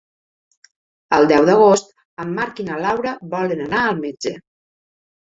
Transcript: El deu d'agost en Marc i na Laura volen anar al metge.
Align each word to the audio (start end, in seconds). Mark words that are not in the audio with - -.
El 1.17 1.29
deu 1.33 1.45
d'agost 1.51 1.93
en 2.25 2.33
Marc 2.41 2.65
i 2.65 2.67
na 2.73 2.83
Laura 2.89 3.17
volen 3.37 3.65
anar 3.71 3.87
al 3.87 4.05
metge. 4.05 4.39